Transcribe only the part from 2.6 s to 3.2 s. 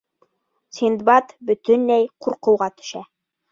төшә.